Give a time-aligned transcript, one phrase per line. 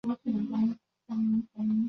[0.03, 1.79] 出生于北宁省顺成县。